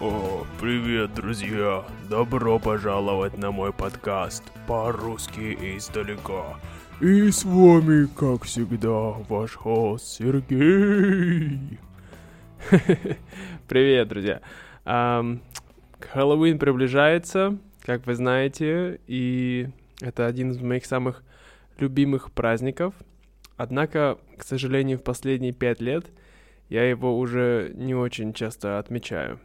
О, 0.00 0.46
привет, 0.60 1.12
друзья! 1.14 1.84
Добро 2.08 2.60
пожаловать 2.60 3.36
на 3.36 3.50
мой 3.50 3.72
подкаст 3.72 4.44
по-русски 4.68 5.76
издалека. 5.76 6.56
И 7.00 7.28
с 7.32 7.44
вами, 7.44 8.06
как 8.06 8.44
всегда, 8.44 9.16
ваш 9.28 9.54
хост 9.56 10.06
Сергей. 10.06 11.80
Привет, 13.68 14.06
друзья. 14.06 14.40
Хэллоуин 14.84 16.60
приближается, 16.60 17.58
как 17.82 18.06
вы 18.06 18.14
знаете, 18.14 19.00
и 19.08 19.66
это 20.00 20.26
один 20.26 20.52
из 20.52 20.60
моих 20.60 20.86
самых 20.86 21.24
любимых 21.76 22.30
праздников. 22.30 22.94
Однако, 23.56 24.18
к 24.36 24.44
сожалению, 24.44 24.98
в 24.98 25.02
последние 25.02 25.50
пять 25.50 25.80
лет 25.80 26.06
я 26.68 26.88
его 26.88 27.18
уже 27.18 27.72
не 27.74 27.96
очень 27.96 28.32
часто 28.32 28.78
отмечаю 28.78 29.40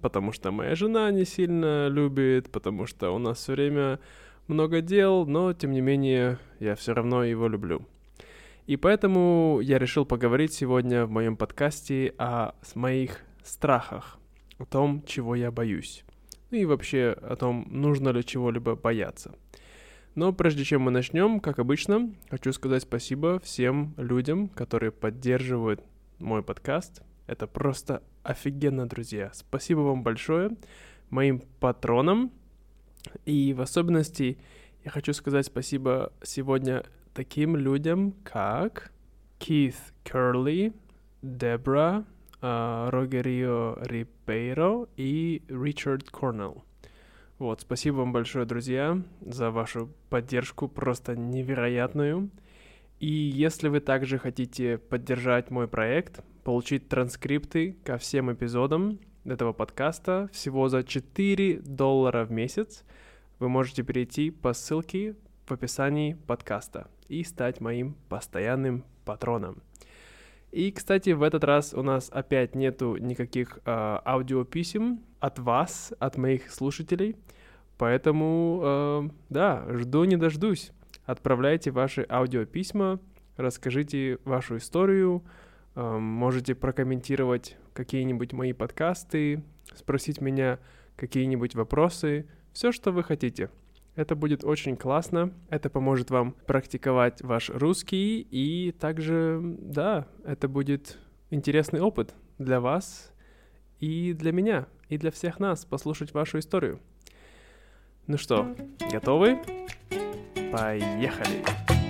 потому 0.00 0.32
что 0.32 0.50
моя 0.50 0.74
жена 0.74 1.10
не 1.10 1.24
сильно 1.24 1.88
любит, 1.88 2.50
потому 2.50 2.86
что 2.86 3.10
у 3.10 3.18
нас 3.18 3.38
все 3.38 3.52
время 3.52 4.00
много 4.46 4.80
дел, 4.80 5.26
но 5.26 5.52
тем 5.52 5.72
не 5.72 5.80
менее 5.80 6.38
я 6.60 6.74
все 6.74 6.92
равно 6.94 7.24
его 7.24 7.48
люблю. 7.48 7.86
И 8.66 8.76
поэтому 8.76 9.60
я 9.62 9.78
решил 9.78 10.04
поговорить 10.04 10.52
сегодня 10.52 11.06
в 11.06 11.10
моем 11.10 11.36
подкасте 11.36 12.14
о 12.18 12.54
моих 12.74 13.20
страхах, 13.42 14.18
о 14.58 14.64
том, 14.64 15.02
чего 15.06 15.34
я 15.34 15.50
боюсь. 15.50 16.04
Ну 16.50 16.58
и 16.58 16.64
вообще 16.64 17.16
о 17.20 17.34
том, 17.36 17.66
нужно 17.70 18.10
ли 18.10 18.24
чего-либо 18.24 18.76
бояться. 18.76 19.34
Но 20.14 20.32
прежде 20.32 20.64
чем 20.64 20.82
мы 20.82 20.90
начнем, 20.90 21.40
как 21.40 21.58
обычно, 21.58 22.12
хочу 22.30 22.52
сказать 22.52 22.82
спасибо 22.82 23.40
всем 23.40 23.94
людям, 23.96 24.48
которые 24.48 24.92
поддерживают 24.92 25.82
мой 26.18 26.42
подкаст, 26.42 27.02
это 27.26 27.46
просто 27.46 28.02
офигенно, 28.22 28.88
друзья. 28.88 29.30
Спасибо 29.32 29.80
вам 29.80 30.02
большое, 30.02 30.56
моим 31.10 31.42
патронам. 31.60 32.30
И 33.24 33.52
в 33.52 33.60
особенности 33.60 34.38
я 34.84 34.90
хочу 34.90 35.12
сказать 35.12 35.46
спасибо 35.46 36.12
сегодня 36.22 36.84
таким 37.14 37.56
людям, 37.56 38.14
как 38.24 38.92
Keith 39.38 39.76
Curley, 40.04 40.72
Дебра, 41.22 42.04
Рогерио 42.40 43.78
Рипейро 43.80 44.86
и 44.96 45.42
Ричард 45.48 46.10
Корнелл. 46.10 46.64
Вот, 47.38 47.60
спасибо 47.60 47.96
вам 47.96 48.12
большое, 48.12 48.44
друзья, 48.44 49.00
за 49.20 49.50
вашу 49.50 49.90
поддержку, 50.10 50.68
просто 50.68 51.16
невероятную. 51.16 52.30
И 53.00 53.10
если 53.10 53.68
вы 53.68 53.80
также 53.80 54.18
хотите 54.18 54.78
поддержать 54.78 55.50
мой 55.50 55.66
проект, 55.66 56.20
получить 56.44 56.88
транскрипты 56.88 57.76
ко 57.84 57.98
всем 57.98 58.32
эпизодам 58.32 58.98
этого 59.24 59.52
подкаста 59.52 60.28
всего 60.32 60.68
за 60.68 60.82
4 60.82 61.60
доллара 61.60 62.24
в 62.24 62.32
месяц. 62.32 62.84
Вы 63.38 63.48
можете 63.48 63.82
перейти 63.82 64.30
по 64.30 64.52
ссылке 64.52 65.14
в 65.46 65.52
описании 65.52 66.14
подкаста 66.26 66.88
и 67.08 67.22
стать 67.24 67.60
моим 67.60 67.96
постоянным 68.08 68.84
патроном. 69.04 69.62
И, 70.50 70.70
кстати, 70.70 71.10
в 71.10 71.22
этот 71.22 71.44
раз 71.44 71.72
у 71.72 71.82
нас 71.82 72.10
опять 72.12 72.54
нету 72.54 72.96
никаких 72.96 73.58
э, 73.64 73.98
аудиописем 74.04 75.00
от 75.18 75.38
вас, 75.38 75.94
от 75.98 76.18
моих 76.18 76.50
слушателей. 76.50 77.16
Поэтому, 77.78 78.60
э, 78.62 79.08
да, 79.30 79.64
жду 79.70 80.04
не 80.04 80.16
дождусь. 80.16 80.72
Отправляйте 81.06 81.70
ваши 81.70 82.06
аудиописьма, 82.08 83.00
расскажите 83.36 84.18
вашу 84.24 84.58
историю, 84.58 85.24
Можете 85.74 86.54
прокомментировать 86.54 87.56
какие-нибудь 87.72 88.32
мои 88.32 88.52
подкасты, 88.52 89.42
спросить 89.74 90.20
меня 90.20 90.58
какие-нибудь 90.96 91.54
вопросы, 91.54 92.26
все, 92.52 92.72
что 92.72 92.92
вы 92.92 93.02
хотите. 93.02 93.50
Это 93.94 94.14
будет 94.14 94.44
очень 94.44 94.76
классно, 94.76 95.32
это 95.50 95.68
поможет 95.68 96.10
вам 96.10 96.34
практиковать 96.46 97.20
ваш 97.22 97.50
русский, 97.50 98.26
и 98.30 98.72
также, 98.72 99.40
да, 99.42 100.06
это 100.24 100.48
будет 100.48 100.98
интересный 101.30 101.80
опыт 101.80 102.14
для 102.38 102.60
вас 102.60 103.12
и 103.80 104.14
для 104.14 104.32
меня, 104.32 104.66
и 104.88 104.96
для 104.96 105.10
всех 105.10 105.40
нас 105.40 105.64
послушать 105.64 106.14
вашу 106.14 106.38
историю. 106.38 106.80
Ну 108.06 108.16
что, 108.16 108.54
готовы? 108.90 109.38
Поехали! 110.50 111.81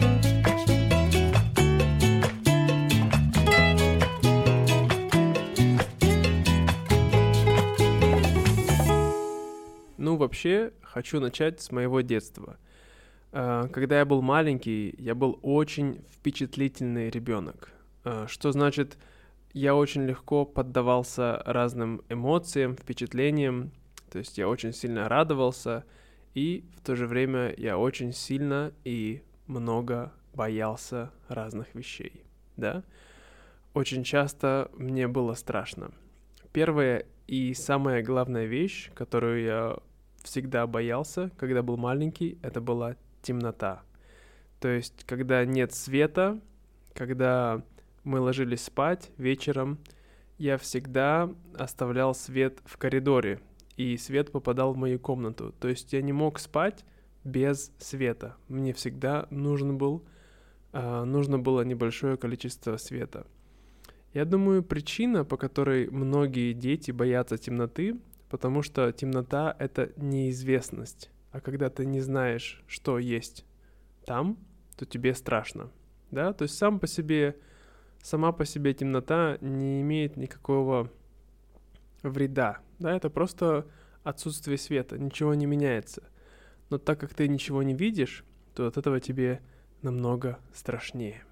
Ну, 10.02 10.16
вообще, 10.16 10.72
хочу 10.82 11.20
начать 11.20 11.60
с 11.60 11.70
моего 11.70 12.00
детства. 12.00 12.56
А, 13.30 13.68
когда 13.68 14.00
я 14.00 14.04
был 14.04 14.20
маленький, 14.20 14.92
я 14.98 15.14
был 15.14 15.38
очень 15.42 16.04
впечатлительный 16.10 17.08
ребенок. 17.08 17.70
А, 18.02 18.26
что 18.26 18.50
значит, 18.50 18.98
я 19.52 19.76
очень 19.76 20.04
легко 20.04 20.44
поддавался 20.44 21.40
разным 21.46 22.02
эмоциям, 22.08 22.76
впечатлениям. 22.76 23.70
То 24.10 24.18
есть 24.18 24.38
я 24.38 24.48
очень 24.48 24.72
сильно 24.72 25.08
радовался, 25.08 25.84
и 26.34 26.64
в 26.76 26.84
то 26.84 26.96
же 26.96 27.06
время 27.06 27.54
я 27.56 27.78
очень 27.78 28.12
сильно 28.12 28.72
и 28.82 29.22
много 29.46 30.12
боялся 30.34 31.12
разных 31.28 31.72
вещей, 31.76 32.24
да? 32.56 32.82
Очень 33.72 34.02
часто 34.02 34.68
мне 34.74 35.06
было 35.06 35.34
страшно. 35.34 35.92
Первая 36.52 37.06
и 37.28 37.54
самая 37.54 38.02
главная 38.02 38.46
вещь, 38.46 38.90
которую 38.96 39.44
я 39.44 39.78
всегда 40.22 40.66
боялся, 40.66 41.30
когда 41.36 41.62
был 41.62 41.76
маленький, 41.76 42.38
это 42.42 42.60
была 42.60 42.96
темнота. 43.22 43.82
То 44.60 44.68
есть, 44.68 45.04
когда 45.04 45.44
нет 45.44 45.72
света, 45.72 46.40
когда 46.94 47.62
мы 48.04 48.20
ложились 48.20 48.64
спать 48.64 49.10
вечером, 49.16 49.78
я 50.38 50.58
всегда 50.58 51.30
оставлял 51.54 52.14
свет 52.14 52.60
в 52.64 52.76
коридоре, 52.76 53.40
и 53.76 53.96
свет 53.96 54.30
попадал 54.30 54.72
в 54.72 54.76
мою 54.76 54.98
комнату. 54.98 55.54
То 55.60 55.68
есть 55.68 55.92
я 55.92 56.02
не 56.02 56.12
мог 56.12 56.38
спать 56.38 56.84
без 57.24 57.72
света. 57.78 58.36
Мне 58.48 58.72
всегда 58.72 59.26
нужен 59.30 59.78
был, 59.78 60.04
э, 60.72 61.04
нужно 61.04 61.38
было 61.38 61.62
небольшое 61.62 62.16
количество 62.16 62.76
света. 62.76 63.26
Я 64.14 64.24
думаю, 64.24 64.62
причина, 64.62 65.24
по 65.24 65.36
которой 65.36 65.88
многие 65.90 66.52
дети 66.52 66.90
боятся 66.90 67.38
темноты, 67.38 67.98
потому 68.32 68.62
что 68.62 68.90
темнота— 68.92 69.54
это 69.58 69.92
неизвестность. 69.96 71.10
А 71.32 71.40
когда 71.42 71.68
ты 71.68 71.84
не 71.84 72.00
знаешь, 72.00 72.64
что 72.66 72.98
есть 72.98 73.44
там, 74.06 74.38
то 74.74 74.86
тебе 74.86 75.14
страшно, 75.14 75.70
да? 76.10 76.32
То 76.32 76.44
есть 76.44 76.56
сам 76.56 76.80
по 76.80 76.86
себе, 76.86 77.36
сама 78.02 78.32
по 78.32 78.46
себе 78.46 78.72
темнота 78.72 79.36
не 79.42 79.82
имеет 79.82 80.16
никакого 80.16 80.90
вреда, 82.02 82.60
да? 82.78 82.96
Это 82.96 83.10
просто 83.10 83.66
отсутствие 84.02 84.56
света, 84.56 84.98
ничего 84.98 85.34
не 85.34 85.44
меняется. 85.44 86.02
Но 86.70 86.78
так 86.78 87.00
как 87.00 87.12
ты 87.12 87.28
ничего 87.28 87.62
не 87.62 87.74
видишь, 87.74 88.24
то 88.54 88.66
от 88.66 88.78
этого 88.78 88.98
тебе 88.98 89.42
намного 89.82 90.38
страшнее. 90.54 91.22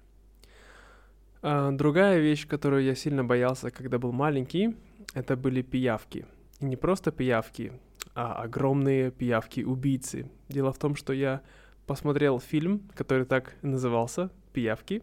А 1.41 1.71
другая 1.71 2.19
вещь, 2.19 2.47
которую 2.47 2.83
я 2.83 2.93
сильно 2.93 3.23
боялся, 3.23 3.71
когда 3.71 3.97
был 3.97 4.11
маленький, 4.11 4.77
это 5.15 5.35
были 5.35 5.63
пиявки— 5.63 6.27
и 6.61 6.65
не 6.65 6.75
просто 6.75 7.11
пиявки, 7.11 7.73
а 8.15 8.33
огромные 8.33 9.11
пиявки-убийцы. 9.11 10.29
Дело 10.47 10.71
в 10.71 10.77
том, 10.77 10.95
что 10.95 11.13
я 11.13 11.41
посмотрел 11.87 12.39
фильм, 12.39 12.89
который 12.93 13.25
так 13.25 13.55
назывался 13.61 14.29
«Пиявки», 14.53 15.01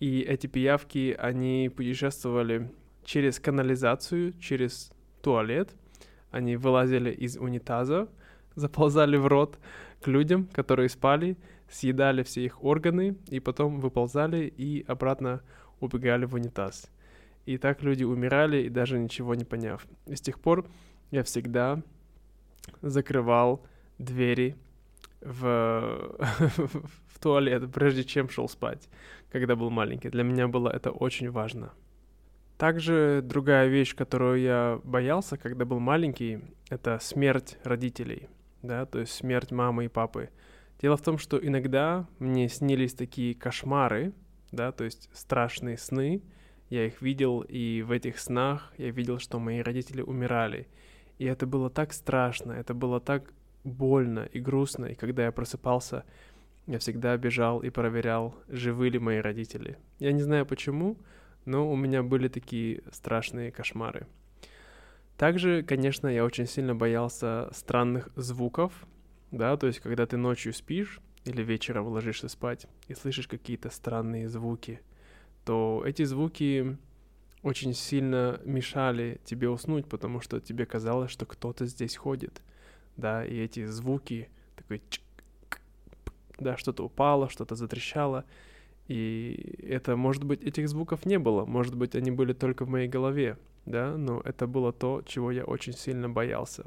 и 0.00 0.20
эти 0.22 0.48
пиявки, 0.48 1.14
они 1.16 1.70
путешествовали 1.74 2.72
через 3.04 3.38
канализацию, 3.38 4.32
через 4.40 4.90
туалет, 5.22 5.76
они 6.32 6.56
вылазили 6.56 7.12
из 7.12 7.36
унитаза, 7.36 8.08
заползали 8.56 9.16
в 9.16 9.28
рот 9.28 9.60
к 10.00 10.08
людям, 10.08 10.46
которые 10.46 10.88
спали, 10.88 11.36
съедали 11.70 12.24
все 12.24 12.44
их 12.44 12.64
органы, 12.64 13.16
и 13.28 13.38
потом 13.38 13.78
выползали 13.78 14.52
и 14.56 14.84
обратно 14.88 15.40
убегали 15.78 16.24
в 16.24 16.34
унитаз. 16.34 16.90
И 17.46 17.58
так 17.58 17.82
люди 17.82 18.04
умирали, 18.04 18.62
и 18.62 18.68
даже 18.68 18.98
ничего 18.98 19.34
не 19.34 19.44
поняв. 19.44 19.86
И 20.06 20.14
с 20.14 20.20
тех 20.20 20.38
пор 20.38 20.66
я 21.10 21.22
всегда 21.24 21.82
закрывал 22.80 23.64
двери 23.98 24.56
в, 25.20 26.16
в 27.06 27.18
туалет, 27.20 27.72
прежде 27.72 28.04
чем 28.04 28.28
шел 28.28 28.48
спать, 28.48 28.88
когда 29.30 29.56
был 29.56 29.70
маленький. 29.70 30.08
Для 30.08 30.22
меня 30.22 30.48
было 30.48 30.68
это 30.68 30.90
очень 30.90 31.30
важно. 31.30 31.72
Также 32.58 33.22
другая 33.24 33.66
вещь, 33.66 33.94
которую 33.96 34.40
я 34.40 34.80
боялся, 34.84 35.36
когда 35.36 35.64
был 35.64 35.80
маленький, 35.80 36.40
это 36.68 36.98
смерть 37.00 37.58
родителей, 37.64 38.28
да, 38.62 38.86
то 38.86 39.00
есть 39.00 39.12
смерть 39.12 39.50
мамы 39.50 39.86
и 39.86 39.88
папы. 39.88 40.30
Дело 40.80 40.96
в 40.96 41.02
том, 41.02 41.18
что 41.18 41.44
иногда 41.44 42.06
мне 42.18 42.48
снились 42.48 42.94
такие 42.94 43.34
кошмары, 43.34 44.12
да, 44.52 44.70
то 44.70 44.84
есть 44.84 45.08
страшные 45.12 45.76
сны, 45.76 46.22
я 46.72 46.86
их 46.86 47.02
видел, 47.02 47.42
и 47.42 47.82
в 47.82 47.90
этих 47.90 48.18
снах 48.18 48.72
я 48.78 48.90
видел, 48.90 49.18
что 49.18 49.38
мои 49.38 49.60
родители 49.60 50.00
умирали. 50.00 50.66
И 51.18 51.26
это 51.26 51.46
было 51.46 51.68
так 51.68 51.92
страшно, 51.92 52.52
это 52.52 52.72
было 52.72 52.98
так 52.98 53.34
больно 53.62 54.20
и 54.20 54.40
грустно, 54.40 54.86
и 54.86 54.94
когда 54.94 55.26
я 55.26 55.32
просыпался, 55.32 56.04
я 56.66 56.78
всегда 56.78 57.14
бежал 57.18 57.60
и 57.60 57.68
проверял, 57.68 58.34
живы 58.48 58.88
ли 58.88 58.98
мои 58.98 59.18
родители. 59.18 59.76
Я 59.98 60.12
не 60.12 60.22
знаю 60.22 60.46
почему, 60.46 60.96
но 61.44 61.70
у 61.70 61.76
меня 61.76 62.02
были 62.02 62.28
такие 62.28 62.80
страшные 62.90 63.52
кошмары. 63.52 64.06
Также, 65.18 65.62
конечно, 65.62 66.08
я 66.08 66.24
очень 66.24 66.46
сильно 66.46 66.74
боялся 66.74 67.50
странных 67.52 68.08
звуков, 68.16 68.72
да, 69.30 69.58
то 69.58 69.66
есть 69.66 69.80
когда 69.80 70.06
ты 70.06 70.16
ночью 70.16 70.54
спишь 70.54 71.00
или 71.26 71.42
вечером 71.42 71.88
ложишься 71.88 72.28
спать 72.28 72.66
и 72.88 72.94
слышишь 72.94 73.28
какие-то 73.28 73.68
странные 73.68 74.26
звуки, 74.30 74.80
то 75.44 75.82
эти 75.86 76.04
звуки 76.04 76.76
очень 77.42 77.74
сильно 77.74 78.40
мешали 78.44 79.20
тебе 79.24 79.48
уснуть, 79.48 79.86
потому 79.86 80.20
что 80.20 80.40
тебе 80.40 80.66
казалось, 80.66 81.10
что 81.10 81.26
кто-то 81.26 81.66
здесь 81.66 81.96
ходит, 81.96 82.42
да, 82.96 83.24
и 83.24 83.36
эти 83.36 83.66
звуки, 83.66 84.28
такой 84.56 84.80
да, 86.38 86.56
что-то 86.56 86.84
упало, 86.84 87.28
что-то 87.28 87.54
затрещало, 87.54 88.24
и 88.88 89.56
это, 89.62 89.96
может 89.96 90.24
быть, 90.24 90.42
этих 90.42 90.68
звуков 90.68 91.04
не 91.06 91.18
было, 91.18 91.44
может 91.44 91.74
быть, 91.74 91.94
они 91.94 92.10
были 92.10 92.32
только 92.32 92.64
в 92.64 92.68
моей 92.68 92.88
голове, 92.88 93.38
да, 93.66 93.96
но 93.96 94.20
это 94.24 94.46
было 94.46 94.72
то, 94.72 95.02
чего 95.06 95.30
я 95.30 95.44
очень 95.44 95.72
сильно 95.72 96.08
боялся. 96.08 96.66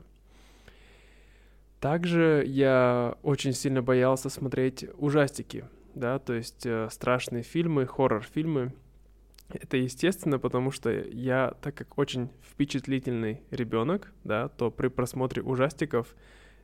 Также 1.80 2.44
я 2.48 3.18
очень 3.22 3.54
сильно 3.54 3.82
боялся 3.82 4.30
смотреть 4.30 4.86
ужастики, 4.98 5.66
да, 5.96 6.20
то 6.20 6.34
есть 6.34 6.66
э, 6.66 6.88
страшные 6.92 7.44
фильмы, 7.44 7.88
хоррор-фильмы. 7.88 8.74
Это 9.50 9.78
естественно, 9.78 10.40
потому 10.40 10.72
что 10.72 10.90
я, 10.92 11.56
так 11.62 11.76
как 11.76 11.98
очень 11.98 12.30
впечатлительный 12.42 13.42
ребенок, 13.52 14.12
да, 14.24 14.50
то 14.50 14.72
при 14.72 14.88
просмотре 14.90 15.42
ужастиков 15.42 16.16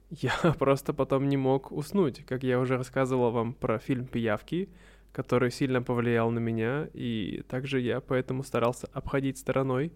я 0.10 0.34
просто 0.60 0.94
потом 0.94 1.30
не 1.30 1.38
мог 1.38 1.72
уснуть. 1.72 2.26
Как 2.26 2.44
я 2.44 2.60
уже 2.60 2.78
рассказывал 2.78 3.32
вам 3.32 3.54
про 3.54 3.80
фильм 3.80 4.06
«Пиявки», 4.06 4.70
который 5.12 5.52
сильно 5.52 5.82
повлиял 5.82 6.32
на 6.32 6.40
меня, 6.40 6.90
и 6.94 7.44
также 7.48 7.80
я 7.80 8.02
поэтому 8.02 8.44
старался 8.44 8.88
обходить 8.94 9.38
стороной 9.38 9.92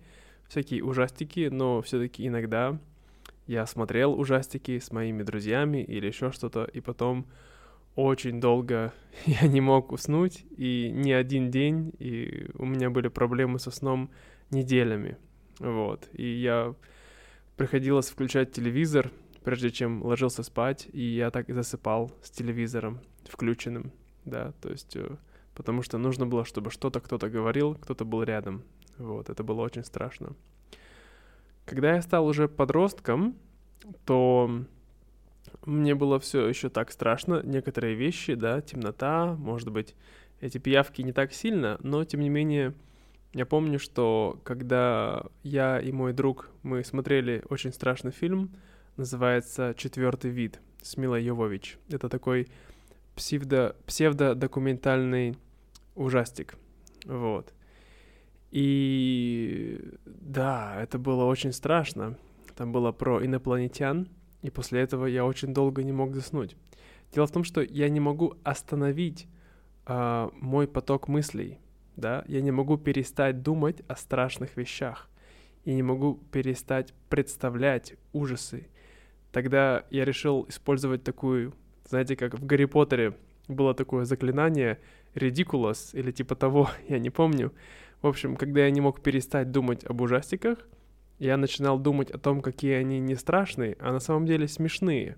всякие 0.48 0.84
ужастики, 0.84 1.50
но 1.52 1.82
все-таки 1.82 2.28
иногда 2.28 2.80
я 3.48 3.66
смотрел 3.66 4.20
ужастики 4.20 4.80
с 4.80 4.92
моими 4.92 5.24
друзьями 5.24 5.84
или 5.84 6.08
еще 6.08 6.32
что-то, 6.32 6.66
и 6.66 6.82
потом 6.82 7.28
очень 7.96 8.40
долго 8.40 8.94
я 9.26 9.48
не 9.48 9.62
мог 9.62 9.92
уснуть, 9.92 10.46
и 10.58 10.92
не 10.94 11.14
один 11.14 11.50
день, 11.50 11.94
и 12.00 12.50
у 12.56 12.66
меня 12.66 12.90
были 12.90 13.08
проблемы 13.08 13.60
со 13.60 13.72
сном 13.72 14.10
неделями, 14.52 15.18
вот, 15.60 16.10
и 16.14 16.26
я 16.26 16.76
приходилось 17.58 18.10
включать 18.10 18.52
телевизор, 18.52 19.12
прежде 19.44 19.70
чем 19.70 20.04
ложился 20.04 20.44
спать, 20.44 20.88
и 20.92 21.02
я 21.02 21.32
так 21.32 21.50
и 21.50 21.54
засыпал 21.54 22.12
с 22.22 22.30
телевизором 22.30 23.00
включенным, 23.30 23.92
да, 24.26 24.54
то 24.62 24.70
есть, 24.70 24.96
э, 24.96 25.18
потому 25.54 25.82
что 25.82 25.98
нужно 25.98 26.26
было, 26.26 26.46
чтобы 26.46 26.72
что-то 26.72 27.00
кто-то 27.00 27.30
говорил, 27.30 27.76
кто-то 27.76 28.06
был 28.06 28.24
рядом, 28.24 28.64
вот, 28.98 29.30
это 29.30 29.44
было 29.44 29.62
очень 29.62 29.84
страшно. 29.84 30.36
Когда 31.66 31.96
я 31.96 32.02
стал 32.02 32.28
уже 32.28 32.48
подростком, 32.48 33.36
то 34.06 34.66
мне 35.66 35.96
было 35.96 36.20
все 36.20 36.48
еще 36.48 36.70
так 36.70 36.92
страшно. 36.92 37.42
Некоторые 37.44 37.96
вещи, 37.96 38.36
да, 38.36 38.62
темнота, 38.62 39.36
может 39.36 39.72
быть, 39.72 39.96
эти 40.40 40.58
пиявки 40.58 41.02
не 41.02 41.14
так 41.14 41.34
сильно, 41.34 41.78
но 41.82 42.04
тем 42.04 42.22
не 42.22 42.30
менее, 42.30 42.74
я 43.34 43.46
помню, 43.46 43.80
что 43.80 44.40
когда 44.44 45.26
я 45.44 45.80
и 45.80 45.92
мой 45.92 46.14
друг, 46.14 46.50
мы 46.64 46.84
смотрели 46.84 47.44
очень 47.50 47.74
страшный 47.74 48.12
фильм, 48.12 48.52
называется 48.98 49.74
«Четвертый 49.78 50.32
вид» 50.32 50.60
с 50.82 50.98
Милой 50.98 51.24
Йовович. 51.24 51.78
Это 51.90 52.10
такой 52.10 52.48
псевдо, 53.16 53.76
псевдодокументальный 53.86 55.38
ужастик. 55.96 56.56
Вот. 57.06 57.54
И 58.52 59.82
да, 60.06 60.82
это 60.82 60.98
было 60.98 61.26
очень 61.26 61.52
страшно. 61.52 62.18
Там 62.56 62.72
было 62.72 62.92
про 62.92 63.26
инопланетян, 63.26 64.08
и 64.46 64.52
после 64.52 64.82
этого 64.82 65.08
я 65.08 65.26
очень 65.26 65.54
долго 65.54 65.84
не 65.84 65.92
мог 65.92 66.14
заснуть. 66.14 66.56
Дело 67.14 67.26
в 67.26 67.32
том, 67.32 67.44
что 67.44 67.62
я 67.62 67.90
не 67.90 68.00
могу 68.00 68.36
остановить 68.44 69.28
э, 69.88 70.30
мой 70.40 70.68
поток 70.68 71.08
мыслей, 71.08 71.58
да, 71.96 72.24
я 72.28 72.42
не 72.42 72.52
могу 72.52 72.78
перестать 72.78 73.42
думать 73.42 73.82
о 73.88 73.96
страшных 73.96 74.56
вещах, 74.56 75.10
и 75.64 75.74
не 75.74 75.82
могу 75.82 76.20
перестать 76.32 76.94
представлять 77.10 77.96
ужасы. 78.14 78.68
Тогда 79.32 79.84
я 79.90 80.06
решил 80.06 80.46
использовать 80.48 81.04
такую, 81.04 81.54
знаете, 81.90 82.16
как 82.16 82.36
в 82.36 82.46
Гарри 82.46 82.66
Поттере 82.66 83.18
было 83.48 83.74
такое 83.74 84.06
заклинание 84.06 84.80
Ridiculous 85.16 85.98
или 85.98 86.12
типа 86.12 86.36
того, 86.36 86.70
я 86.88 87.00
не 87.00 87.10
помню. 87.10 87.52
В 88.02 88.08
общем, 88.08 88.36
когда 88.36 88.66
я 88.66 88.70
не 88.70 88.82
мог 88.82 89.02
перестать 89.02 89.52
думать 89.52 89.84
об 89.86 90.02
ужастиках, 90.02 90.60
я 91.20 91.38
начинал 91.38 91.80
думать 91.80 92.12
о 92.12 92.18
том, 92.18 92.42
какие 92.42 92.74
они 92.74 93.00
не 93.00 93.16
страшные, 93.16 93.78
а 93.80 93.92
на 93.92 94.00
самом 94.00 94.26
деле 94.26 94.48
смешные. 94.48 95.18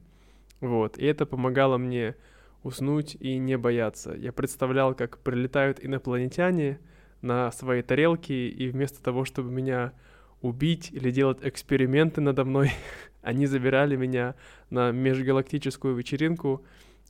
Вот, 0.59 0.97
и 0.97 1.05
это 1.05 1.25
помогало 1.25 1.77
мне 1.77 2.15
уснуть 2.63 3.15
и 3.19 3.37
не 3.37 3.57
бояться. 3.57 4.13
Я 4.13 4.31
представлял, 4.31 4.93
как 4.93 5.19
прилетают 5.19 5.79
инопланетяне 5.83 6.79
на 7.21 7.51
свои 7.51 7.81
тарелки, 7.81 8.33
и 8.33 8.69
вместо 8.69 9.01
того, 9.01 9.25
чтобы 9.25 9.51
меня 9.51 9.93
убить 10.41 10.89
или 10.91 11.11
делать 11.11 11.39
эксперименты 11.41 12.21
надо 12.21 12.45
мной, 12.45 12.71
они 13.21 13.45
забирали 13.45 13.95
меня 13.95 14.35
на 14.69 14.91
межгалактическую 14.91 15.95
вечеринку, 15.95 16.63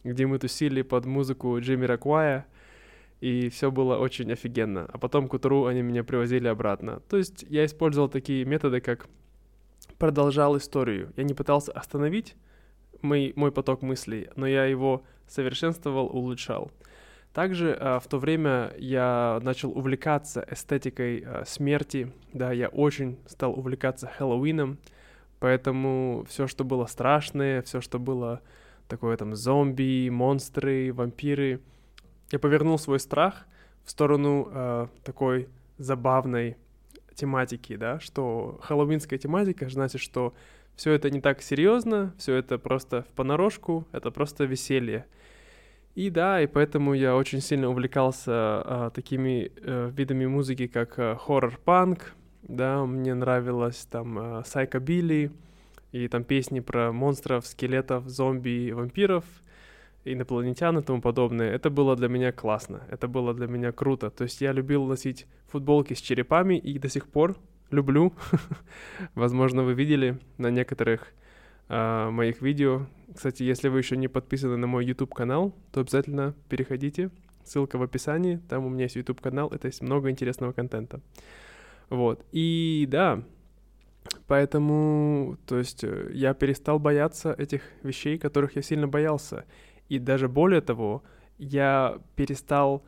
где 0.04 0.25
мы 0.25 0.40
тусили 0.40 0.81
под 0.81 1.06
музыку 1.06 1.60
Джимми 1.60 1.86
Раквая, 1.86 2.45
и 3.19 3.50
все 3.50 3.72
было 3.72 3.98
очень 3.98 4.31
офигенно. 4.31 4.88
А 4.92 4.98
потом 4.98 5.28
к 5.28 5.34
утру 5.34 5.66
они 5.66 5.81
меня 5.81 6.04
привозили 6.04 6.48
обратно. 6.48 7.02
То 7.10 7.18
есть 7.18 7.46
я 7.50 7.66
использовал 7.66 8.10
такие 8.10 8.46
методы, 8.46 8.80
как 8.80 9.08
продолжал 9.98 10.58
историю. 10.58 11.12
Я 11.16 11.24
не 11.24 11.34
пытался 11.34 11.72
остановить 11.72 12.36
мой, 13.02 13.34
мой 13.36 13.52
поток 13.52 13.81
мыслей, 13.81 14.30
но 14.36 14.48
я 14.48 14.66
его 14.66 15.04
совершенствовал, 15.28 16.06
улучшал. 16.07 16.71
Также 17.33 17.69
э, 17.69 18.00
в 18.00 18.07
то 18.07 18.18
время 18.18 18.74
я 18.78 19.40
начал 19.44 19.71
увлекаться 19.78 20.45
эстетикой 20.50 21.24
э, 21.26 21.44
смерти, 21.45 22.12
да, 22.33 22.52
я 22.52 22.68
очень 22.69 23.19
стал 23.28 23.57
увлекаться 23.57 24.07
Хэллоуином, 24.07 24.80
поэтому 25.40 26.26
все, 26.28 26.47
что 26.47 26.64
было 26.64 26.86
страшное, 26.86 27.62
все, 27.62 27.81
что 27.81 28.00
было 28.00 28.42
такое 28.88 29.18
там 29.18 29.36
зомби, 29.36 30.09
монстры, 30.09 30.92
вампиры— 30.94 31.62
я 32.31 32.40
повернул 32.40 32.78
свой 32.78 33.00
страх 33.00 33.46
в 33.86 33.92
сторону 33.92 34.50
э, 34.52 34.88
такой 35.04 35.48
забавной 35.78 36.57
тематики, 37.14 37.76
да, 37.76 38.00
что 38.00 38.60
хэллоуинская 38.62 39.18
тематика 39.18 39.69
значит, 39.69 40.02
что 40.02 40.34
все 40.76 40.92
это 40.92 41.10
не 41.10 41.22
так 41.22 41.42
серьезно, 41.42 42.14
все 42.18 42.36
это 42.36 42.57
просто 42.57 43.04
в 43.04 43.07
понарошку, 43.14 43.88
это 43.92 44.12
просто 44.12 44.44
веселье. 44.44 45.06
И 45.96 46.12
да, 46.12 46.42
и 46.42 46.46
поэтому 46.46 46.94
я 46.94 47.16
очень 47.16 47.42
сильно 47.42 47.69
увлекался 47.69 48.31
а, 48.31 48.92
такими 48.94 49.52
а, 49.62 49.90
видами 49.90 50.28
музыки, 50.28 50.68
как 50.68 51.00
а, 51.00 51.16
хоррор-панк, 51.16 52.14
да, 52.44 52.86
мне 52.86 53.16
нравилось 53.16 53.88
там 53.90 54.19
а, 54.19 54.44
сайкобили, 54.46 55.31
и 55.92 56.07
там 56.07 56.24
песни 56.24 56.60
про 56.60 56.92
монстров, 56.92 57.48
скелетов, 57.48 58.07
зомби, 58.07 58.72
вампиров— 58.72 59.26
инопланетян 60.14 60.78
и 60.78 60.81
тому 60.81 61.02
подобное, 61.02 61.52
это 61.52 61.69
было 61.69 61.95
для 61.95 62.07
меня 62.07 62.31
классно, 62.31 62.83
это 62.90 63.07
было 63.07 63.33
для 63.33 63.47
меня 63.47 63.71
круто. 63.71 64.09
То 64.09 64.23
есть 64.23 64.42
я 64.42 64.52
любил 64.52 64.85
носить 64.85 65.28
футболки 65.47 65.94
с 65.94 66.02
черепами 66.02 66.57
и 66.57 66.80
до 66.80 66.90
сих 66.90 67.07
пор 67.07 67.35
люблю. 67.71 68.14
Возможно, 69.16 69.64
вы 69.64 69.73
видели 69.73 70.19
на 70.37 70.49
некоторых 70.49 71.14
э, 71.69 72.09
моих 72.09 72.42
видео. 72.42 72.87
Кстати, 73.14 73.44
если 73.44 73.69
вы 73.69 73.80
еще 73.80 73.97
не 73.97 74.07
подписаны 74.07 74.57
на 74.57 74.68
мой 74.68 74.85
YouTube 74.85 75.14
канал, 75.14 75.54
то 75.71 75.81
обязательно 75.81 76.33
переходите. 76.49 77.09
Ссылка 77.44 77.78
в 77.78 77.83
описании. 77.83 78.42
Там 78.49 78.66
у 78.66 78.69
меня 78.69 78.83
есть 78.83 78.95
YouTube 78.95 79.21
канал. 79.21 79.49
Это 79.49 79.68
есть 79.68 79.81
много 79.81 80.09
интересного 80.09 80.52
контента. 80.52 81.02
Вот. 81.90 82.26
И 82.31 82.85
да, 82.90 83.23
Поэтому, 84.28 85.37
то 85.45 85.57
есть, 85.57 85.83
э, 85.83 86.11
я 86.14 86.33
перестал 86.33 86.80
бояться 86.80 87.33
этих 87.37 87.61
вещей, 87.83 88.18
которых 88.18 88.56
я 88.56 88.61
сильно 88.61 88.87
боялся. 88.87 89.45
И 89.89 89.99
даже 89.99 90.27
более 90.27 90.61
того, 90.61 91.03
я 91.37 91.99
перестал 92.15 92.83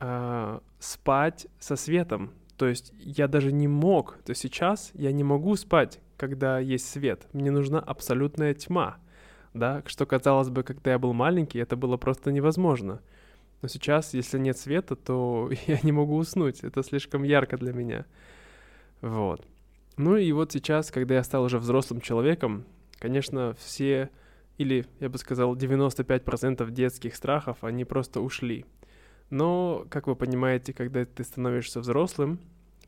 э, 0.00 0.60
спать 0.78 1.46
со 1.58 1.76
светом. 1.76 2.32
То 2.56 2.66
есть 2.66 2.92
я 2.98 3.28
даже 3.28 3.52
не 3.52 3.68
мог, 3.68 4.18
то 4.24 4.34
сейчас 4.34 4.90
я 4.94 5.12
не 5.12 5.24
могу 5.24 5.56
спать, 5.56 6.00
когда 6.16 6.58
есть 6.58 6.88
свет. 6.88 7.26
Мне 7.32 7.50
нужна 7.50 7.80
абсолютная 7.80 8.54
тьма. 8.54 8.98
Да, 9.52 9.82
что 9.86 10.04
казалось 10.04 10.50
бы, 10.50 10.62
когда 10.62 10.92
я 10.92 10.98
был 10.98 11.14
маленький, 11.14 11.58
это 11.58 11.76
было 11.76 11.96
просто 11.96 12.30
невозможно. 12.30 13.00
Но 13.62 13.68
сейчас, 13.68 14.12
если 14.12 14.38
нет 14.38 14.58
света, 14.58 14.96
то 14.96 15.50
я 15.66 15.78
не 15.82 15.92
могу 15.92 16.16
уснуть. 16.16 16.60
Это 16.60 16.82
слишком 16.82 17.22
ярко 17.22 17.56
для 17.56 17.72
меня. 17.72 18.04
Вот. 19.00 19.46
Ну 19.96 20.16
и 20.16 20.30
вот 20.32 20.52
сейчас, 20.52 20.90
когда 20.90 21.14
я 21.14 21.24
стал 21.24 21.44
уже 21.44 21.58
взрослым 21.58 22.00
человеком, 22.00 22.64
конечно, 22.98 23.54
все, 23.58 24.10
или 24.58 24.86
я 25.00 25.08
бы 25.08 25.18
сказал, 25.18 25.54
95% 25.54 26.70
детских 26.70 27.14
страхов, 27.14 27.58
они 27.62 27.84
просто 27.84 28.20
ушли. 28.20 28.64
Но, 29.30 29.86
как 29.90 30.06
вы 30.06 30.16
понимаете, 30.16 30.72
когда 30.72 31.04
ты 31.04 31.24
становишься 31.24 31.80
взрослым, 31.80 32.38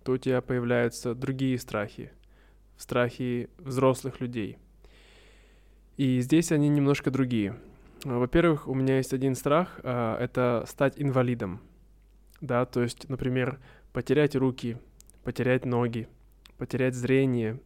то 0.05 0.13
у 0.13 0.19
тебя 0.19 0.41
появляются 0.41 1.15
другие 1.15 1.59
страхи. 1.59 2.13
Страхи 2.77 3.51
взрослых 3.59 4.21
людей. 4.21 4.59
И 5.97 6.21
здесь 6.21 6.53
они 6.53 6.69
немножко 6.69 7.11
другие. 7.11 7.57
Во-первых, 8.05 8.69
у 8.69 8.75
меня 8.75 8.99
есть 8.99 9.13
один 9.13 9.35
страх, 9.35 9.81
а, 9.83 10.17
это 10.19 10.65
стать 10.69 10.95
инвалидом. 10.97 11.61
Да, 12.41 12.65
то 12.67 12.83
есть, 12.83 13.09
например, 13.09 13.59
потерять 13.93 14.37
руки, 14.37 14.79
потерять 15.25 15.65
ноги, 15.65 16.09
потерять 16.57 16.95
зрение 16.95 17.61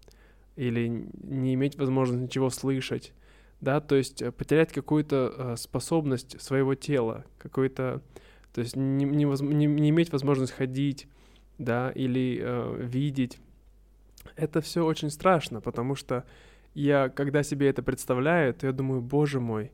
или 0.56 0.88
не 0.88 1.52
иметь 1.54 1.76
возможности 1.76 2.25
ничего 2.25 2.49
слышать, 2.49 3.12
да, 3.62 3.81
то 3.81 3.95
есть 3.95 4.21
э, 4.21 4.33
потерять 4.33 4.73
какую-то 4.73 5.35
э, 5.35 5.57
способность 5.57 6.38
своего 6.42 6.75
тела, 6.75 7.25
какой-то, 7.38 8.02
то 8.52 8.61
есть 8.61 8.76
не, 8.76 9.04
не, 9.04 9.25
не, 9.25 9.66
не 9.66 9.88
иметь 9.90 10.12
возможность 10.12 10.52
ходить, 10.52 11.07
да, 11.59 11.90
или 11.92 12.40
э, 12.42 12.83
видеть. 12.83 13.38
Это 14.35 14.61
все 14.61 14.85
очень 14.85 15.11
страшно, 15.11 15.61
потому 15.61 15.95
что 15.95 16.25
я, 16.75 17.09
когда 17.09 17.45
себе 17.45 17.69
это 17.69 17.85
представляю, 17.85 18.52
то 18.52 18.66
я 18.66 18.73
думаю, 18.73 19.00
боже 19.00 19.38
мой, 19.38 19.71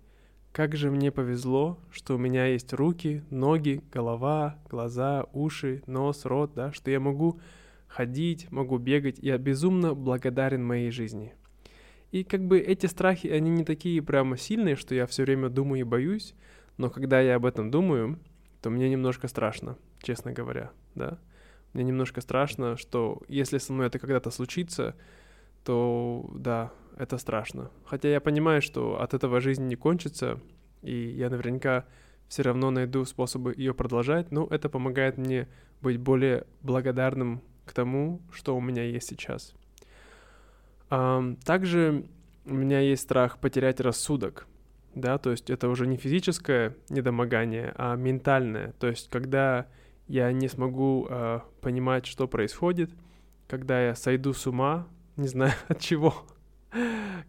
как 0.52 0.76
же 0.76 0.90
мне 0.90 1.10
повезло, 1.10 1.78
что 1.90 2.16
у 2.16 2.18
меня 2.18 2.46
есть 2.46 2.74
руки, 2.74 3.24
ноги, 3.30 3.82
голова, 3.90 4.58
глаза, 4.68 5.24
уши, 5.32 5.82
нос, 5.86 6.26
рот, 6.26 6.52
да, 6.54 6.72
что 6.72 6.90
я 6.90 7.00
могу 7.00 7.40
ходить, 7.86 8.50
могу 8.50 8.76
бегать. 8.76 9.18
Я 9.18 9.38
безумно 9.38 9.94
благодарен 9.94 10.62
моей 10.62 10.90
жизни. 10.90 11.32
И 12.10 12.24
как 12.24 12.46
бы 12.46 12.58
эти 12.58 12.86
страхи, 12.86 13.26
они 13.26 13.50
не 13.50 13.64
такие 13.64 14.02
прямо 14.02 14.36
сильные, 14.36 14.76
что 14.76 14.94
я 14.94 15.06
все 15.06 15.24
время 15.24 15.48
думаю 15.48 15.80
и 15.80 15.84
боюсь, 15.84 16.34
но 16.76 16.90
когда 16.90 17.20
я 17.20 17.36
об 17.36 17.44
этом 17.44 17.70
думаю, 17.70 18.18
то 18.62 18.70
мне 18.70 18.88
немножко 18.88 19.28
страшно, 19.28 19.76
честно 20.02 20.32
говоря, 20.32 20.70
да. 20.94 21.18
Мне 21.74 21.84
немножко 21.84 22.20
страшно, 22.20 22.76
что 22.76 23.22
если 23.28 23.58
со 23.58 23.72
мной 23.72 23.88
это 23.88 23.98
когда-то 23.98 24.30
случится, 24.30 24.96
то 25.64 26.28
да, 26.34 26.72
это 26.96 27.18
страшно. 27.18 27.70
Хотя 27.84 28.08
я 28.08 28.20
понимаю, 28.20 28.62
что 28.62 29.00
от 29.00 29.12
этого 29.12 29.40
жизнь 29.40 29.66
не 29.66 29.76
кончится, 29.76 30.40
и 30.82 30.94
я 30.94 31.28
наверняка 31.28 31.84
все 32.26 32.42
равно 32.42 32.70
найду 32.70 33.04
способы 33.04 33.54
ее 33.56 33.74
продолжать, 33.74 34.30
но 34.30 34.46
это 34.50 34.68
помогает 34.68 35.18
мне 35.18 35.48
быть 35.82 35.98
более 35.98 36.46
благодарным 36.62 37.42
к 37.64 37.72
тому, 37.72 38.22
что 38.32 38.56
у 38.56 38.60
меня 38.60 38.84
есть 38.84 39.08
сейчас. 39.08 39.54
Также 40.88 42.06
у 42.46 42.54
меня 42.54 42.80
есть 42.80 43.02
страх 43.02 43.38
потерять 43.38 43.80
рассудок, 43.80 44.46
да, 44.94 45.18
то 45.18 45.30
есть 45.30 45.50
это 45.50 45.68
уже 45.68 45.86
не 45.86 45.96
физическое 45.96 46.76
недомогание, 46.88 47.74
а 47.76 47.94
ментальное, 47.94 48.72
то 48.78 48.86
есть 48.86 49.10
когда 49.10 49.66
я 50.06 50.32
не 50.32 50.48
смогу 50.48 51.06
э, 51.08 51.40
понимать, 51.60 52.06
что 52.06 52.26
происходит, 52.26 52.90
когда 53.46 53.88
я 53.88 53.94
сойду 53.94 54.32
с 54.32 54.46
ума, 54.46 54.88
не 55.16 55.28
знаю 55.28 55.52
от 55.68 55.80
чего, 55.80 56.14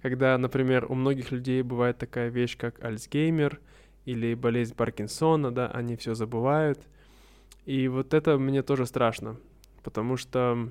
когда, 0.02 0.38
например, 0.38 0.86
у 0.90 0.96
многих 0.96 1.32
людей 1.32 1.62
бывает 1.62 1.98
такая 1.98 2.30
вещь, 2.30 2.58
как 2.58 2.84
Альцгеймер 2.84 3.60
или 4.06 4.34
болезнь 4.34 4.76
Паркинсона, 4.76 5.52
да, 5.52 5.68
они 5.68 5.98
все 5.98 6.14
забывают, 6.14 6.80
и 7.66 7.90
вот 7.90 8.14
это 8.14 8.38
мне 8.38 8.64
тоже 8.64 8.86
страшно, 8.86 9.36
потому 9.84 10.16
что 10.16 10.70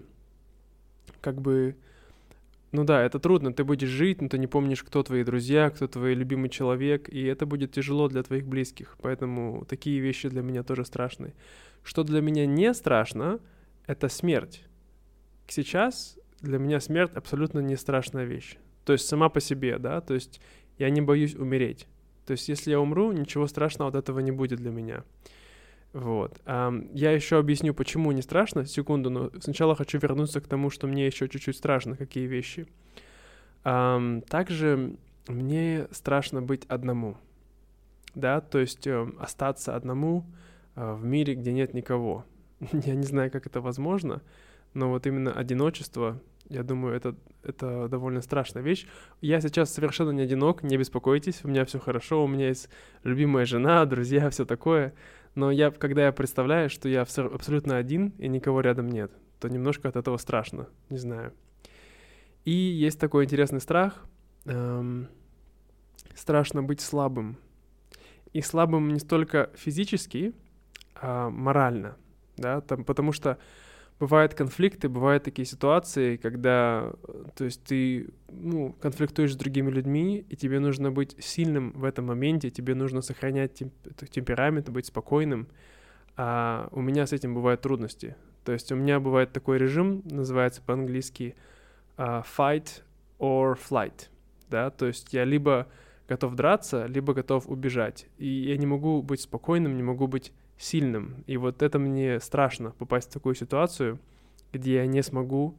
как 1.20 1.40
бы, 1.40 1.76
ну 2.70 2.84
да, 2.84 3.02
это 3.02 3.18
трудно, 3.18 3.52
ты 3.52 3.64
будешь 3.64 3.88
жить, 3.88 4.20
но 4.20 4.28
ты 4.28 4.38
не 4.38 4.46
помнишь, 4.46 4.82
кто 4.82 5.02
твои 5.02 5.24
друзья, 5.24 5.70
кто 5.70 5.86
твой 5.88 6.14
любимый 6.14 6.50
человек, 6.50 7.08
и 7.08 7.24
это 7.24 7.46
будет 7.46 7.72
тяжело 7.72 8.08
для 8.08 8.22
твоих 8.22 8.46
близких, 8.46 8.96
поэтому 9.00 9.64
такие 9.66 10.00
вещи 10.00 10.28
для 10.28 10.42
меня 10.42 10.62
тоже 10.62 10.84
страшны. 10.84 11.32
Что 11.82 12.04
для 12.04 12.20
меня 12.20 12.44
не 12.46 12.74
страшно, 12.74 13.40
это 13.86 14.08
смерть. 14.08 14.64
Сейчас 15.46 16.18
для 16.40 16.58
меня 16.58 16.80
смерть 16.80 17.12
абсолютно 17.14 17.60
не 17.60 17.76
страшная 17.76 18.24
вещь. 18.24 18.58
То 18.84 18.92
есть 18.92 19.06
сама 19.06 19.30
по 19.30 19.40
себе, 19.40 19.78
да, 19.78 20.00
то 20.00 20.14
есть 20.14 20.40
я 20.78 20.90
не 20.90 21.00
боюсь 21.00 21.34
умереть. 21.34 21.86
То 22.26 22.32
есть 22.32 22.48
если 22.50 22.70
я 22.72 22.80
умру, 22.80 23.12
ничего 23.12 23.46
страшного 23.46 23.88
от 23.90 23.96
этого 23.96 24.20
не 24.20 24.30
будет 24.30 24.58
для 24.58 24.70
меня. 24.70 25.04
Вот. 25.92 26.40
Я 26.46 27.12
еще 27.12 27.38
объясню, 27.38 27.72
почему 27.74 28.12
не 28.12 28.22
страшно, 28.22 28.66
секунду, 28.66 29.10
но 29.10 29.30
сначала 29.40 29.74
хочу 29.74 29.98
вернуться 29.98 30.40
к 30.40 30.46
тому, 30.46 30.70
что 30.70 30.86
мне 30.86 31.06
еще 31.06 31.28
чуть-чуть 31.28 31.56
страшно, 31.56 31.96
какие 31.96 32.26
вещи. 32.26 32.66
Также 33.62 34.96
мне 35.28 35.88
страшно 35.90 36.42
быть 36.42 36.64
одному, 36.66 37.16
да, 38.14 38.40
то 38.40 38.58
есть 38.58 38.86
э, 38.86 39.06
остаться 39.18 39.76
одному 39.76 40.24
э, 40.74 40.94
в 40.94 41.04
мире, 41.04 41.34
где 41.34 41.52
нет 41.52 41.74
никого. 41.74 42.24
Я 42.72 42.94
не 42.94 43.04
знаю, 43.04 43.30
как 43.30 43.46
это 43.46 43.60
возможно, 43.60 44.22
но 44.74 44.88
вот 44.88 45.06
именно 45.06 45.32
одиночество, 45.32 46.20
я 46.48 46.62
думаю, 46.62 46.96
это, 46.96 47.14
это 47.42 47.88
довольно 47.88 48.22
страшная 48.22 48.62
вещь. 48.62 48.86
Я 49.20 49.40
сейчас 49.42 49.72
совершенно 49.72 50.10
не 50.10 50.22
одинок, 50.22 50.62
не 50.62 50.78
беспокойтесь, 50.78 51.44
у 51.44 51.48
меня 51.48 51.66
все 51.66 51.78
хорошо, 51.78 52.24
у 52.24 52.26
меня 52.26 52.48
есть 52.48 52.70
любимая 53.04 53.44
жена, 53.44 53.84
друзья, 53.84 54.30
все 54.30 54.46
такое. 54.46 54.94
Но 55.38 55.52
я, 55.52 55.70
когда 55.70 56.06
я 56.06 56.10
представляю, 56.10 56.68
что 56.68 56.88
я 56.88 57.02
абсолютно 57.02 57.76
один 57.76 58.08
и 58.18 58.26
никого 58.26 58.60
рядом 58.60 58.88
нет, 58.88 59.12
то 59.38 59.48
немножко 59.48 59.88
от 59.88 59.94
этого 59.94 60.16
страшно, 60.16 60.66
не 60.90 60.98
знаю. 60.98 61.32
И 62.44 62.50
есть 62.50 62.98
такой 62.98 63.24
интересный 63.24 63.60
страх. 63.60 64.04
Эм, 64.46 65.06
страшно 66.16 66.64
быть 66.64 66.80
слабым. 66.80 67.36
И 68.32 68.40
слабым 68.40 68.88
не 68.92 68.98
столько 68.98 69.52
физически, 69.54 70.34
а 70.96 71.30
морально, 71.30 71.96
да, 72.36 72.60
там, 72.60 72.82
потому 72.82 73.12
что 73.12 73.38
бывают 74.00 74.34
конфликты, 74.34 74.88
бывают 74.88 75.24
такие 75.24 75.46
ситуации, 75.46 76.16
когда, 76.16 76.92
то 77.34 77.44
есть 77.44 77.64
ты, 77.64 78.08
ну, 78.28 78.72
конфликтуешь 78.80 79.32
с 79.32 79.36
другими 79.36 79.70
людьми, 79.70 80.24
и 80.28 80.36
тебе 80.36 80.60
нужно 80.60 80.92
быть 80.92 81.16
сильным 81.18 81.72
в 81.72 81.84
этом 81.84 82.06
моменте, 82.06 82.50
тебе 82.50 82.74
нужно 82.74 83.02
сохранять 83.02 83.54
темп 83.54 83.72
темперамент, 84.10 84.68
быть 84.70 84.86
спокойным. 84.86 85.48
А 86.16 86.68
у 86.72 86.80
меня 86.80 87.06
с 87.06 87.12
этим 87.12 87.34
бывают 87.34 87.60
трудности. 87.60 88.16
То 88.44 88.52
есть 88.52 88.72
у 88.72 88.76
меня 88.76 88.98
бывает 88.98 89.32
такой 89.32 89.58
режим, 89.58 90.02
называется 90.04 90.62
по-английски 90.62 91.36
uh, 91.96 92.24
fight 92.36 92.82
or 93.18 93.58
flight, 93.58 94.08
да, 94.48 94.70
то 94.70 94.86
есть 94.86 95.12
я 95.12 95.24
либо 95.24 95.68
готов 96.08 96.34
драться, 96.34 96.86
либо 96.86 97.12
готов 97.12 97.48
убежать. 97.48 98.06
И 98.16 98.26
я 98.26 98.56
не 98.56 98.66
могу 98.66 99.02
быть 99.02 99.20
спокойным, 99.20 99.76
не 99.76 99.82
могу 99.82 100.06
быть 100.06 100.32
сильным. 100.58 101.24
И 101.26 101.36
вот 101.36 101.62
это 101.62 101.78
мне 101.78 102.20
страшно 102.20 102.72
попасть 102.72 103.10
в 103.10 103.12
такую 103.12 103.34
ситуацию, 103.34 103.98
где 104.52 104.76
я 104.76 104.86
не 104.86 105.02
смогу 105.02 105.56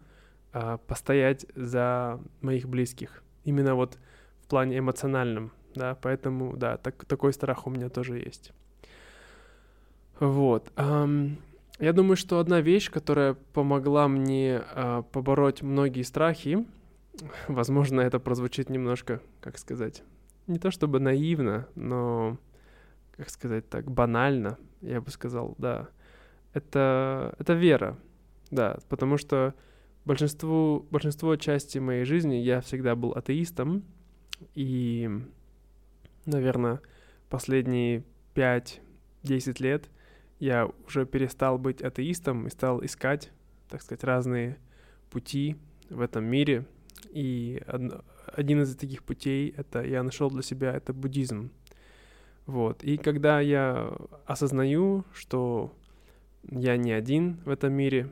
а, 0.51 0.77
постоять 0.77 1.45
за 1.55 2.19
моих 2.41 2.67
близких. 2.67 3.23
Именно 3.45 3.75
вот 3.75 3.97
в 4.41 4.47
плане 4.47 4.79
эмоциональном, 4.79 5.51
да, 5.75 5.95
поэтому, 5.95 6.57
да, 6.57 6.77
так, 6.77 7.05
такой 7.05 7.33
страх 7.33 7.65
у 7.67 7.69
меня 7.69 7.89
тоже 7.89 8.19
есть. 8.19 8.51
Вот. 10.19 10.71
Um, 10.75 11.37
я 11.79 11.93
думаю, 11.93 12.17
что 12.17 12.39
одна 12.39 12.59
вещь, 12.59 12.91
которая 12.91 13.35
помогла 13.53 14.07
мне 14.09 14.63
uh, 14.75 15.03
побороть 15.03 15.61
многие 15.61 16.01
страхи, 16.01 16.65
возможно, 17.47 18.01
это 18.01 18.19
прозвучит 18.19 18.69
немножко, 18.69 19.21
как 19.39 19.57
сказать, 19.57 20.03
не 20.47 20.59
то 20.59 20.71
чтобы 20.71 20.99
наивно, 20.99 21.67
но, 21.75 22.37
как 23.15 23.29
сказать 23.29 23.69
так, 23.69 23.89
банально, 23.89 24.57
я 24.81 25.01
бы 25.01 25.11
сказал, 25.11 25.55
да. 25.57 25.89
Это, 26.53 27.35
это 27.37 27.53
вера, 27.53 27.97
да, 28.49 28.79
потому 28.89 29.17
что 29.17 29.53
большинству, 30.05 30.87
большинство 30.89 31.35
части 31.35 31.77
моей 31.77 32.05
жизни 32.05 32.35
я 32.35 32.61
всегда 32.61 32.95
был 32.95 33.11
атеистом, 33.11 33.83
и, 34.55 35.09
наверное, 36.25 36.81
последние 37.29 38.03
5-10 38.35 39.61
лет 39.61 39.89
я 40.39 40.69
уже 40.87 41.05
перестал 41.05 41.57
быть 41.57 41.81
атеистом 41.81 42.47
и 42.47 42.49
стал 42.49 42.83
искать, 42.83 43.31
так 43.67 43.81
сказать, 43.81 44.03
разные 44.03 44.57
пути 45.11 45.57
в 45.89 46.01
этом 46.01 46.25
мире. 46.25 46.65
И 47.11 47.61
один 48.33 48.61
из 48.61 48.75
таких 48.75 49.03
путей 49.03 49.53
это 49.55 49.83
я 49.83 50.03
нашел 50.03 50.29
для 50.29 50.41
себя 50.41 50.71
это 50.71 50.93
буддизм. 50.93 51.51
Вот. 52.49 52.83
И 52.83 52.97
когда 52.97 53.41
я 53.41 53.93
осознаю, 54.25 55.05
что 55.13 55.71
я 56.49 56.77
не 56.77 56.91
один 56.91 57.39
в 57.45 57.49
этом 57.49 57.73
мире, 57.73 58.09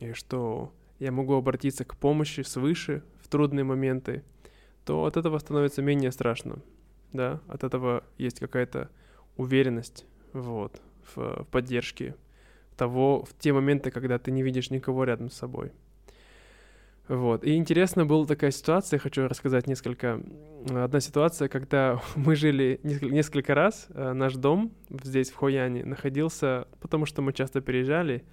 и 0.00 0.12
что 0.12 0.72
я 0.98 1.12
могу 1.12 1.34
обратиться 1.34 1.84
к 1.84 1.96
помощи 1.96 2.40
свыше 2.40 3.04
в 3.20 3.28
трудные 3.28 3.62
моменты, 3.62 4.24
то 4.84 5.04
от 5.04 5.16
этого 5.16 5.38
становится 5.38 5.82
менее 5.82 6.10
страшно, 6.10 6.58
да, 7.12 7.40
от 7.46 7.62
этого 7.62 8.02
есть 8.18 8.40
какая-то 8.40 8.90
уверенность, 9.36 10.04
вот, 10.32 10.82
в, 11.14 11.46
поддержке 11.52 12.16
того, 12.76 13.24
в 13.24 13.38
те 13.38 13.52
моменты, 13.52 13.92
когда 13.92 14.18
ты 14.18 14.32
не 14.32 14.42
видишь 14.42 14.70
никого 14.70 15.04
рядом 15.04 15.30
с 15.30 15.34
собой. 15.34 15.70
Вот. 17.08 17.44
И 17.44 17.54
интересно 17.54 18.04
была 18.04 18.26
такая 18.26 18.50
ситуация, 18.50 18.98
хочу 18.98 19.28
рассказать 19.28 19.68
несколько. 19.68 20.20
Одна 20.68 21.00
ситуация, 21.00 21.48
когда 21.48 22.00
мы 22.16 22.34
жили 22.34 22.80
несколько, 22.82 23.54
раз, 23.54 23.86
э, 23.90 24.12
наш 24.12 24.34
дом 24.34 24.72
здесь, 24.90 25.30
в 25.30 25.36
Хояне, 25.36 25.84
находился, 25.84 26.66
потому 26.80 27.06
что 27.06 27.22
мы 27.22 27.32
часто 27.32 27.60
переезжали, 27.60 28.24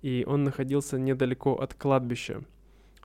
и 0.00 0.24
он 0.26 0.44
находился 0.44 0.98
недалеко 0.98 1.54
от 1.54 1.74
кладбища. 1.74 2.42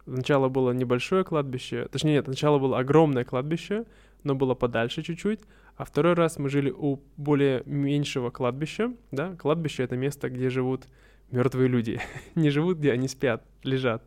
Сначала 0.05 0.47
было 0.47 0.71
небольшое 0.71 1.23
кладбище, 1.23 1.87
точнее 1.91 2.13
нет, 2.13 2.25
сначала 2.25 2.57
было 2.57 2.79
огромное 2.79 3.25
кладбище, 3.25 3.85
но 4.23 4.35
было 4.35 4.55
подальше 4.55 5.03
чуть-чуть, 5.03 5.41
а 5.75 5.85
второй 5.85 6.13
раз 6.13 6.39
мы 6.39 6.49
жили 6.49 6.73
у 6.75 6.99
более 7.15 7.61
меньшего 7.65 8.31
кладбища, 8.31 8.93
да, 9.11 9.35
кладбище— 9.35 9.83
это 9.85 9.97
место, 9.97 10.29
где 10.29 10.49
живут 10.49 10.87
мертвые 11.29 11.67
люди, 11.67 12.01
не 12.35 12.49
живут, 12.49 12.79
где 12.79 12.91
они 12.91 13.07
спят, 13.07 13.43
лежат. 13.63 14.03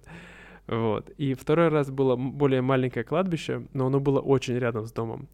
Вот. 0.66 1.10
И 1.18 1.34
второй 1.34 1.68
раз 1.68 1.90
было 1.90 2.16
более 2.16 2.62
маленькое 2.62 3.04
кладбище, 3.04 3.66
но 3.72 3.86
оно 3.86 4.00
было 4.00 4.20
очень 4.20 4.58
рядом 4.58 4.86
с 4.86 4.92
домом. 4.92 5.28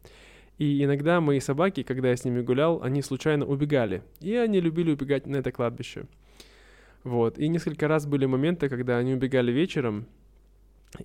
И 0.57 0.83
иногда 0.83 1.21
мои 1.21 1.39
собаки, 1.39 1.83
когда 1.83 2.09
я 2.09 2.17
с 2.17 2.25
ними 2.25 2.41
гулял, 2.41 2.81
они 2.83 3.01
случайно 3.01 3.45
убегали. 3.45 4.03
И 4.19 4.35
они 4.35 4.59
любили 4.59 4.91
убегать 4.91 5.25
на 5.25 5.37
это 5.37 5.51
кладбище. 5.51 6.05
Вот. 7.03 7.39
И 7.39 7.47
несколько 7.47 7.87
раз 7.87 8.05
были 8.05 8.25
моменты, 8.25 8.67
когда 8.67 8.97
они 8.97 9.13
убегали 9.13 9.51
вечером, 9.51 10.05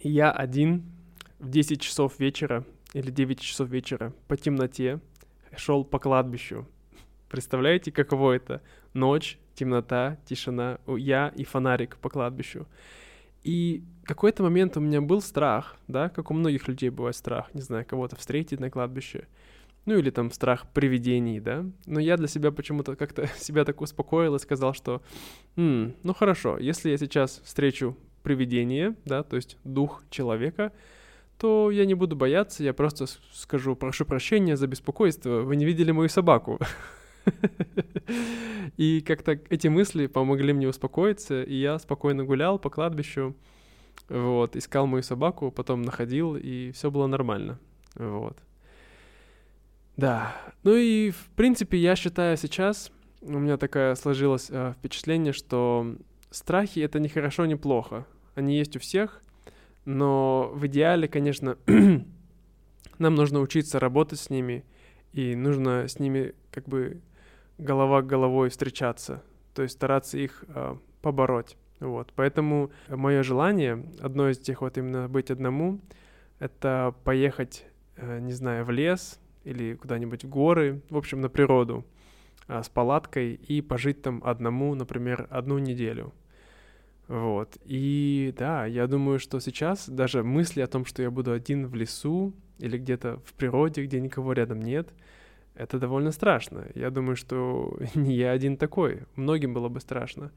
и 0.00 0.08
я 0.08 0.32
один 0.32 0.84
в 1.38 1.50
10 1.50 1.80
часов 1.80 2.18
вечера 2.18 2.64
или 2.94 3.10
9 3.10 3.40
часов 3.40 3.68
вечера 3.68 4.12
по 4.28 4.36
темноте 4.36 5.00
шел 5.56 5.84
по 5.84 5.98
кладбищу. 5.98 6.66
Представляете, 7.28 7.92
каково 7.92 8.32
это? 8.32 8.62
Ночь, 8.92 9.38
темнота, 9.54 10.18
тишина, 10.24 10.78
я 10.86 11.32
и 11.36 11.44
фонарик 11.44 11.96
по 11.98 12.08
кладбищу. 12.08 12.66
И 13.44 13.84
какой-то 14.04 14.42
момент 14.42 14.76
у 14.76 14.80
меня 14.80 15.00
был 15.00 15.20
страх, 15.20 15.76
да, 15.86 16.08
как 16.08 16.30
у 16.30 16.34
многих 16.34 16.66
людей 16.68 16.90
бывает 16.90 17.16
страх, 17.16 17.52
не 17.54 17.60
знаю, 17.60 17.84
кого-то 17.86 18.16
встретить 18.16 18.60
на 18.60 18.70
кладбище, 18.70 19.26
ну 19.84 19.98
или 19.98 20.10
там 20.10 20.30
страх 20.30 20.66
привидений, 20.72 21.40
да. 21.40 21.64
Но 21.86 22.00
я 22.00 22.16
для 22.16 22.26
себя 22.26 22.50
почему-то 22.50 22.96
как-то 22.96 23.26
себя 23.38 23.64
так 23.64 23.80
успокоил 23.80 24.34
и 24.34 24.38
сказал, 24.38 24.74
что, 24.74 25.02
М, 25.56 25.94
ну 26.02 26.14
хорошо, 26.14 26.58
если 26.58 26.90
я 26.90 26.98
сейчас 26.98 27.40
встречу 27.44 27.96
привидение, 28.22 28.96
да, 29.04 29.22
то 29.22 29.36
есть 29.36 29.58
дух 29.64 30.02
человека, 30.10 30.72
то 31.38 31.70
я 31.70 31.84
не 31.84 31.94
буду 31.94 32.16
бояться, 32.16 32.62
я 32.62 32.72
просто 32.72 33.06
скажу, 33.32 33.76
прошу 33.76 34.06
прощения 34.06 34.56
за 34.56 34.66
беспокойство, 34.66 35.40
вы 35.40 35.56
не 35.56 35.66
видели 35.66 35.90
мою 35.90 36.08
собаку. 36.08 36.58
И 38.76 39.00
как-то 39.00 39.38
эти 39.50 39.68
мысли 39.68 40.06
помогли 40.06 40.52
мне 40.52 40.68
успокоиться, 40.68 41.42
и 41.42 41.54
я 41.54 41.78
спокойно 41.78 42.24
гулял 42.24 42.58
по 42.58 42.70
кладбищу, 42.70 43.36
вот, 44.08 44.56
искал 44.56 44.86
мою 44.86 45.02
собаку, 45.02 45.50
потом 45.50 45.82
находил, 45.82 46.36
и 46.36 46.72
все 46.72 46.90
было 46.90 47.06
нормально, 47.06 47.58
вот. 47.94 48.36
Да, 49.96 50.34
ну 50.64 50.74
и 50.74 51.10
в 51.10 51.30
принципе 51.36 51.78
я 51.78 51.94
считаю 51.94 52.36
сейчас, 52.36 52.90
у 53.22 53.38
меня 53.38 53.56
такое 53.56 53.94
сложилось 53.94 54.48
э, 54.50 54.74
впечатление, 54.76 55.32
что 55.32 55.96
страхи 56.30 56.80
это 56.80 56.98
не 56.98 57.08
хорошо, 57.08 57.46
не 57.46 57.54
плохо. 57.54 58.06
Они 58.34 58.58
есть 58.58 58.76
у 58.76 58.80
всех, 58.80 59.22
но 59.84 60.50
в 60.52 60.66
идеале, 60.66 61.06
конечно, 61.06 61.56
нам 62.98 63.14
нужно 63.14 63.40
учиться 63.40 63.78
работать 63.78 64.18
с 64.18 64.30
ними, 64.30 64.64
и 65.12 65.36
нужно 65.36 65.86
с 65.86 66.00
ними 66.00 66.34
как 66.50 66.68
бы 66.68 67.00
голова 67.58 68.02
к 68.02 68.06
головой 68.06 68.48
встречаться, 68.48 69.22
то 69.54 69.62
есть 69.62 69.74
стараться 69.74 70.18
их 70.18 70.44
э, 70.48 70.76
побороть. 71.02 71.56
Вот, 71.80 72.12
поэтому 72.14 72.70
мое 72.88 73.22
желание, 73.22 73.84
одно 74.00 74.30
из 74.30 74.38
тех 74.38 74.62
вот 74.62 74.78
именно 74.78 75.08
быть 75.08 75.30
одному, 75.30 75.80
это 76.38 76.94
поехать, 77.04 77.66
э, 77.96 78.20
не 78.20 78.32
знаю, 78.32 78.64
в 78.64 78.70
лес 78.70 79.20
или 79.44 79.74
куда-нибудь 79.74 80.24
в 80.24 80.28
горы, 80.28 80.80
в 80.88 80.96
общем, 80.96 81.20
на 81.20 81.28
природу 81.28 81.84
э, 82.48 82.62
с 82.62 82.68
палаткой 82.68 83.34
и 83.34 83.60
пожить 83.60 84.02
там 84.02 84.22
одному, 84.24 84.74
например, 84.74 85.26
одну 85.30 85.58
неделю. 85.58 86.12
Вот. 87.08 87.58
И 87.64 88.34
да, 88.38 88.64
я 88.66 88.86
думаю, 88.86 89.18
что 89.18 89.38
сейчас 89.40 89.88
даже 89.88 90.22
мысли 90.22 90.62
о 90.62 90.66
том, 90.66 90.84
что 90.84 91.02
я 91.02 91.10
буду 91.10 91.32
один 91.32 91.66
в 91.66 91.74
лесу 91.74 92.32
или 92.58 92.78
где-то 92.78 93.20
в 93.24 93.34
природе, 93.34 93.84
где 93.84 94.00
никого 94.00 94.32
рядом 94.32 94.62
нет, 94.62 94.92
это 95.54 95.78
довольно 95.78 96.10
страшно. 96.10 96.66
Я 96.74 96.90
думаю, 96.90 97.16
что 97.16 97.78
не 97.94 98.14
я 98.14 98.32
один 98.32 98.56
такой. 98.56 99.02
Многим 99.16 99.54
было 99.54 99.68
бы 99.68 99.80
страшно. 99.80 100.32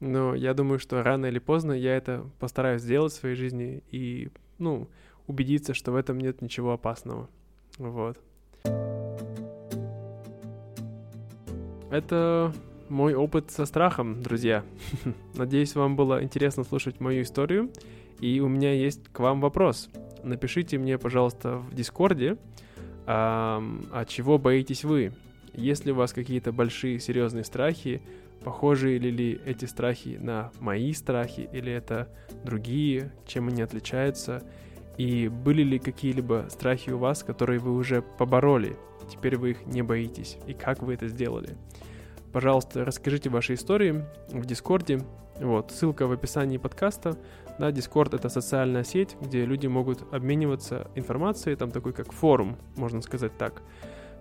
Но 0.00 0.34
я 0.34 0.52
думаю, 0.52 0.78
что 0.78 1.02
рано 1.02 1.26
или 1.26 1.38
поздно 1.38 1.72
я 1.72 1.96
это 1.96 2.26
постараюсь 2.38 2.82
сделать 2.82 3.12
в 3.12 3.16
своей 3.16 3.36
жизни 3.36 3.82
и, 3.90 4.30
ну, 4.58 4.88
убедиться, 5.26 5.74
что 5.74 5.92
в 5.92 5.96
этом 5.96 6.18
нет 6.18 6.42
ничего 6.42 6.72
опасного. 6.72 7.28
Вот. 7.78 8.18
Это 11.90 12.52
мой 12.88 13.14
опыт 13.14 13.50
со 13.50 13.64
страхом, 13.64 14.22
друзья. 14.22 14.64
Надеюсь, 15.34 15.74
вам 15.74 15.94
было 15.94 16.22
интересно 16.22 16.64
слушать 16.64 17.00
мою 17.00 17.22
историю. 17.22 17.70
И 18.20 18.40
у 18.40 18.48
меня 18.48 18.72
есть 18.72 19.08
к 19.12 19.20
вам 19.20 19.40
вопрос. 19.40 19.88
Напишите 20.22 20.78
мне, 20.78 20.98
пожалуйста, 20.98 21.58
в 21.58 21.74
Дискорде, 21.74 22.36
а, 23.06 23.62
а 23.92 24.04
чего 24.04 24.38
боитесь 24.38 24.84
вы? 24.84 25.12
Есть 25.54 25.84
ли 25.84 25.92
у 25.92 25.96
вас 25.96 26.12
какие-то 26.12 26.52
большие 26.52 26.98
серьезные 26.98 27.44
страхи? 27.44 28.02
Похожи 28.44 28.98
ли, 28.98 29.10
ли 29.10 29.40
эти 29.44 29.66
страхи 29.66 30.18
на 30.20 30.50
мои 30.58 30.92
страхи 30.92 31.48
или 31.52 31.70
это 31.70 32.08
другие? 32.44 33.12
Чем 33.26 33.48
они 33.48 33.62
отличаются? 33.62 34.42
И 34.98 35.28
были 35.28 35.62
ли 35.62 35.78
какие-либо 35.78 36.46
страхи 36.50 36.90
у 36.90 36.98
вас, 36.98 37.22
которые 37.22 37.58
вы 37.58 37.72
уже 37.74 38.02
побороли? 38.02 38.76
Теперь 39.10 39.36
вы 39.36 39.52
их 39.52 39.66
не 39.66 39.82
боитесь. 39.82 40.38
И 40.46 40.54
как 40.54 40.82
вы 40.82 40.94
это 40.94 41.08
сделали? 41.08 41.56
Пожалуйста, 42.32 42.84
расскажите 42.84 43.30
ваши 43.30 43.54
истории 43.54 44.04
в 44.30 44.46
Дискорде. 44.46 45.00
Вот, 45.42 45.72
ссылка 45.72 46.06
в 46.06 46.12
описании 46.12 46.56
подкаста. 46.56 47.18
Да, 47.58 47.70
Discord— 47.70 48.14
это 48.16 48.28
социальная 48.28 48.84
сеть, 48.84 49.16
где 49.20 49.44
люди 49.44 49.66
могут 49.66 50.12
обмениваться 50.14 50.88
информацией, 50.94 51.56
там 51.56 51.72
такой 51.72 51.92
как 51.92 52.12
форум, 52.12 52.56
можно 52.76 53.02
сказать 53.02 53.36
так, 53.36 53.62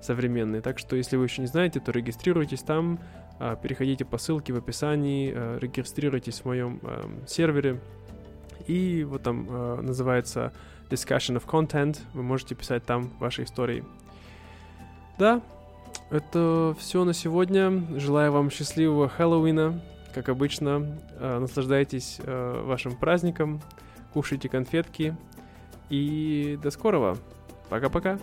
современный. 0.02 0.62
Так 0.62 0.80
что, 0.80 0.96
если 0.96 1.18
вы 1.18 1.26
еще 1.26 1.42
не 1.42 1.48
знаете, 1.48 1.80
то 1.80 1.92
регистрируйтесь 1.92 2.64
там, 2.64 3.00
а, 3.40 3.56
переходите 3.56 4.04
по 4.04 4.18
ссылке 4.18 4.52
в 4.52 4.58
описании, 4.58 5.32
а, 5.34 5.60
регистрируйтесь 5.60 6.42
в 6.42 6.46
моем 6.46 6.80
эм, 6.82 7.28
сервере, 7.28 7.80
и 8.68 9.04
вот 9.04 9.24
там 9.24 9.48
э, 9.50 9.82
называется 9.82 10.54
Discussion 10.90 11.42
of 11.42 11.46
Content, 11.46 12.00
вы 12.14 12.24
можете 12.24 12.56
писать 12.56 12.84
там 12.84 13.12
ваши 13.20 13.44
истории. 13.44 13.84
Да, 15.18 15.42
это 16.10 16.76
все 16.80 17.04
на 17.04 17.14
сегодня. 17.14 17.84
Желаю 17.98 18.32
вам 18.32 18.50
счастливого 18.50 19.08
Хэллоуина. 19.08 19.82
Как 20.14 20.30
обычно, 20.30 20.98
э, 21.20 21.40
наслаждайтесь 21.40 22.20
э, 22.20 22.62
вашим 22.66 22.98
праздником, 22.98 23.62
кушайте 24.14 24.50
конфетки. 24.50 25.16
И 25.90 26.58
до 26.62 26.72
скорого. 26.72 27.18
Пока-пока. 27.70 28.20